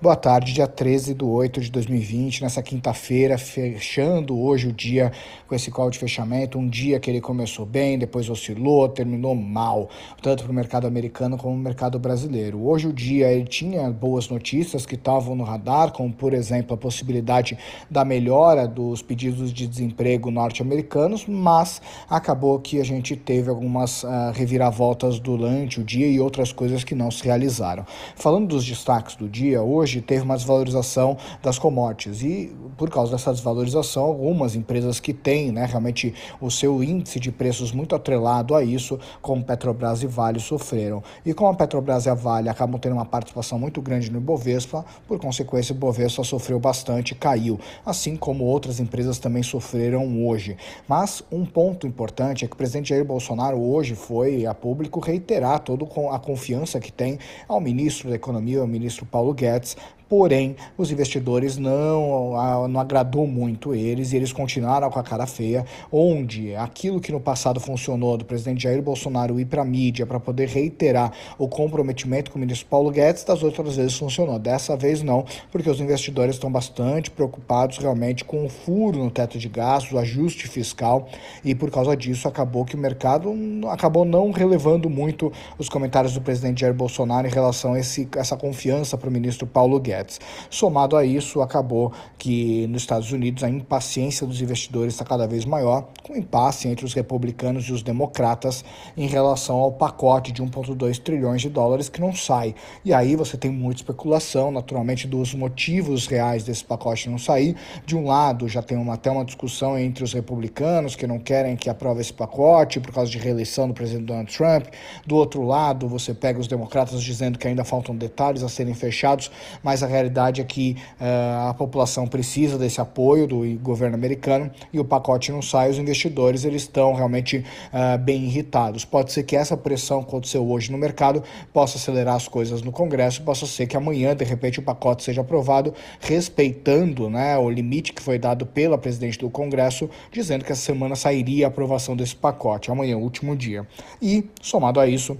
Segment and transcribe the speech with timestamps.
[0.00, 5.12] Boa tarde, dia 13 de 8 de 2020, nessa quinta-feira, fechando hoje o dia
[5.48, 9.88] com esse call de fechamento, um dia que ele começou bem, depois oscilou, terminou mal,
[10.20, 12.66] tanto para o mercado americano como o mercado brasileiro.
[12.66, 16.76] Hoje o dia ele tinha boas notícias que estavam no radar, como por exemplo a
[16.76, 17.56] possibilidade
[17.90, 21.80] da melhora dos pedidos de desemprego norte-americanos, mas
[22.10, 26.94] acabou que a gente teve algumas uh, reviravoltas durante o dia e outras coisas que
[26.94, 27.86] não se realizaram.
[28.16, 33.32] Falando dos destaques do dia, hoje teve uma desvalorização das commodities e por causa dessa
[33.32, 38.64] desvalorização, algumas empresas que têm né, realmente o seu índice de preços muito atrelado a
[38.64, 41.02] isso, como Petrobras e Vale, sofreram.
[41.24, 44.84] E como a Petrobras e a Vale acabam tendo uma participação muito grande no Ibovespa,
[45.06, 50.56] por consequência, o Ibovespa sofreu bastante, caiu, assim como outras empresas também sofreram hoje.
[50.88, 55.60] Mas um ponto importante é que o presidente Jair Bolsonaro hoje foi a público reiterar
[55.60, 59.76] toda a confiança que tem ao ministro da Economia, ao ministro Paulo Guedes, That's.
[60.12, 62.34] Porém os investidores não,
[62.68, 67.18] não agradou muito eles e eles continuaram com a cara feia, onde aquilo que no
[67.18, 72.30] passado funcionou do presidente Jair Bolsonaro ir para a mídia para poder reiterar o comprometimento
[72.30, 74.38] com o ministro Paulo Guedes, das outras vezes funcionou.
[74.38, 79.38] Dessa vez não, porque os investidores estão bastante preocupados realmente com o furo no teto
[79.38, 81.08] de gastos, o ajuste fiscal,
[81.42, 83.32] e por causa disso acabou que o mercado
[83.70, 88.36] acabou não relevando muito os comentários do presidente Jair Bolsonaro em relação a esse, essa
[88.36, 90.01] confiança para o ministro Paulo Guedes.
[90.50, 95.44] Somado a isso, acabou que nos Estados Unidos a impaciência dos investidores está cada vez
[95.44, 98.64] maior, com impasse entre os republicanos e os democratas
[98.96, 102.54] em relação ao pacote de 1,2 trilhões de dólares que não sai.
[102.84, 107.56] E aí você tem muita especulação, naturalmente, dos motivos reais desse pacote não sair.
[107.86, 111.56] De um lado, já tem uma, até uma discussão entre os republicanos que não querem
[111.56, 114.66] que aprove esse pacote por causa de reeleição do presidente Donald Trump.
[115.06, 119.30] Do outro lado, você pega os democratas dizendo que ainda faltam detalhes a serem fechados,
[119.62, 124.80] mas a realidade é que uh, a população precisa desse apoio do governo americano e
[124.80, 128.84] o pacote não sai, os investidores eles estão realmente uh, bem irritados.
[128.84, 132.72] Pode ser que essa pressão que aconteceu hoje no mercado possa acelerar as coisas no
[132.72, 137.92] Congresso, possa ser que amanhã, de repente, o pacote seja aprovado, respeitando né, o limite
[137.92, 142.16] que foi dado pela presidente do Congresso, dizendo que essa semana sairia a aprovação desse
[142.16, 143.66] pacote, amanhã, último dia.
[144.00, 145.16] E, somado a isso,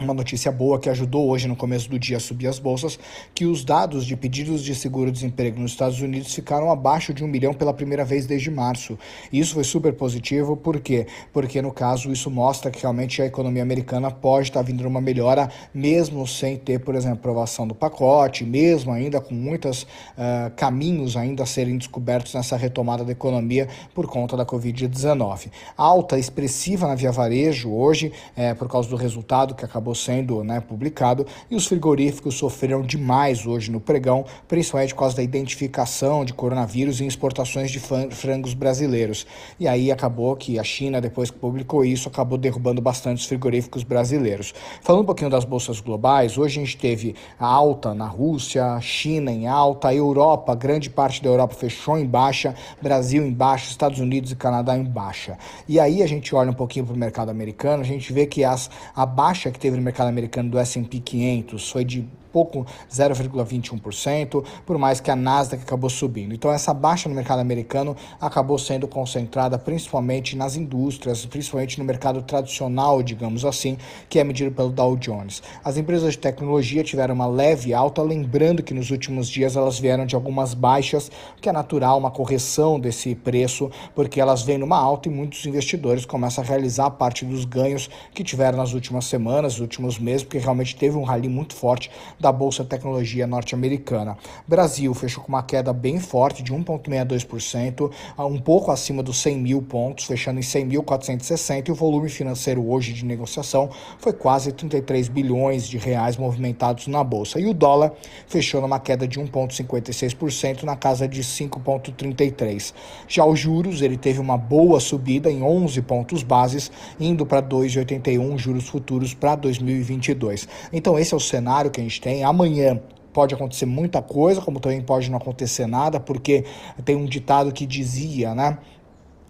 [0.00, 2.98] uma notícia boa que ajudou hoje no começo do dia a subir as bolsas,
[3.34, 7.54] que os dados de pedidos de seguro-desemprego nos Estados Unidos ficaram abaixo de um milhão
[7.54, 8.98] pela primeira vez desde março.
[9.32, 11.06] E isso foi super positivo, por quê?
[11.32, 15.50] Porque, no caso, isso mostra que realmente a economia americana pode estar vindo uma melhora,
[15.72, 21.42] mesmo sem ter, por exemplo, aprovação do pacote, mesmo ainda com muitos uh, caminhos ainda
[21.42, 25.50] a serem descobertos nessa retomada da economia por conta da Covid-19.
[25.76, 30.42] Alta expressiva na via varejo hoje, é, por causa do resultado que acabou acabou sendo
[30.42, 36.24] né, publicado, e os frigoríficos sofreram demais hoje no pregão, principalmente por causa da identificação
[36.24, 39.26] de coronavírus em exportações de frangos brasileiros.
[39.60, 43.84] E aí acabou que a China, depois que publicou isso, acabou derrubando bastante os frigoríficos
[43.84, 44.52] brasileiros.
[44.82, 49.30] Falando um pouquinho das bolsas globais, hoje a gente teve a alta na Rússia, China
[49.30, 54.32] em alta, Europa, grande parte da Europa fechou em baixa, Brasil em baixa, Estados Unidos
[54.32, 55.38] e Canadá em baixa.
[55.68, 58.42] E aí a gente olha um pouquinho para o mercado americano, a gente vê que
[58.42, 64.44] as, a baixa que teve no mercado americano do S&P 500 foi de pouco 0,21%,
[64.66, 66.34] por mais que a Nasdaq acabou subindo.
[66.34, 72.20] Então essa baixa no mercado americano acabou sendo concentrada principalmente nas indústrias, principalmente no mercado
[72.20, 73.78] tradicional, digamos assim,
[74.10, 75.42] que é medido pelo Dow Jones.
[75.64, 80.04] As empresas de tecnologia tiveram uma leve alta, lembrando que nos últimos dias elas vieram
[80.04, 81.10] de algumas baixas,
[81.40, 86.04] que é natural uma correção desse preço, porque elas vêm numa alta e muitos investidores
[86.04, 90.36] começam a realizar parte dos ganhos que tiveram nas últimas semanas, nos últimos meses, porque
[90.36, 94.16] realmente teve um rally muito forte da Bolsa Tecnologia norte-americana.
[94.46, 99.62] Brasil fechou com uma queda bem forte de 1,62%, um pouco acima dos 100 mil
[99.62, 105.68] pontos, fechando em 100.460 e o volume financeiro hoje de negociação foi quase 33 bilhões
[105.68, 107.40] de reais movimentados na Bolsa.
[107.40, 107.92] E o dólar
[108.26, 112.72] fechou numa queda de 1,56% na casa de 5,33.
[113.08, 118.38] Já os juros, ele teve uma boa subida em 11 pontos bases, indo para 2,81
[118.38, 120.48] juros futuros para 2022.
[120.72, 122.80] Então esse é o cenário que a gente tem Amanhã
[123.12, 126.44] pode acontecer muita coisa, como também pode não acontecer nada, porque
[126.84, 128.58] tem um ditado que dizia, né?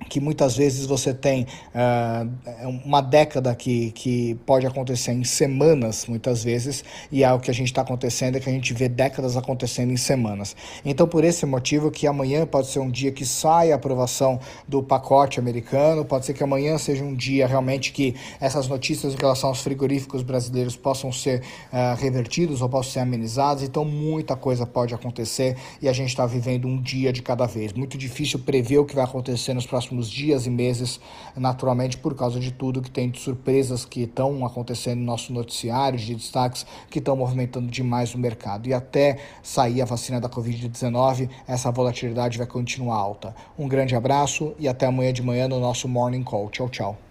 [0.09, 6.45] Que muitas vezes você tem uh, uma década que, que pode acontecer em semanas, muitas
[6.45, 9.37] vezes, e é o que a gente está acontecendo, é que a gente vê décadas
[9.37, 10.55] acontecendo em semanas.
[10.85, 14.83] Então, por esse motivo, que amanhã pode ser um dia que sai a aprovação do
[14.83, 19.49] pacote americano, pode ser que amanhã seja um dia realmente que essas notícias em relação
[19.49, 24.95] aos frigoríficos brasileiros possam ser uh, revertidos ou possam ser amenizados, então muita coisa pode
[24.95, 27.73] acontecer e a gente está vivendo um dia de cada vez.
[27.73, 31.01] Muito difícil prever o que vai acontecer nos próximos próximos dias e meses,
[31.37, 35.99] naturalmente por causa de tudo que tem de surpresas que estão acontecendo no nosso noticiário,
[35.99, 38.69] de destaques que estão movimentando demais o mercado.
[38.69, 43.35] E até sair a vacina da Covid-19, essa volatilidade vai continuar alta.
[43.59, 46.51] Um grande abraço e até amanhã de manhã no nosso Morning Call.
[46.51, 47.06] Tchau, tchau.